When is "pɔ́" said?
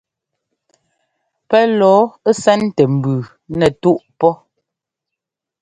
4.19-4.33